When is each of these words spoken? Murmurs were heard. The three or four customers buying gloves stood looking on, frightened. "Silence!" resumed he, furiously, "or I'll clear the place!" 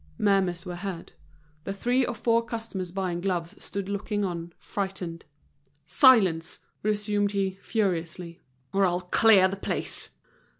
Murmurs 0.17 0.65
were 0.65 0.77
heard. 0.77 1.11
The 1.63 1.73
three 1.75 2.03
or 2.07 2.15
four 2.15 2.43
customers 2.43 2.91
buying 2.91 3.21
gloves 3.21 3.53
stood 3.63 3.87
looking 3.87 4.25
on, 4.25 4.51
frightened. 4.57 5.25
"Silence!" 5.85 6.57
resumed 6.81 7.33
he, 7.33 7.59
furiously, 7.61 8.41
"or 8.73 8.83
I'll 8.83 9.01
clear 9.01 9.47
the 9.47 9.57
place!" 9.57 10.09